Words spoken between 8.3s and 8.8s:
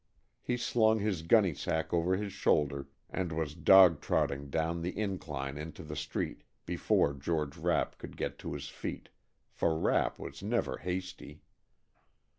to his